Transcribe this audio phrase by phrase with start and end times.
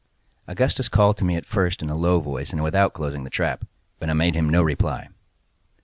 [0.47, 4.09] Augustus called to me at first in a low voice and without closing the trap—but
[4.09, 5.09] I made him no reply.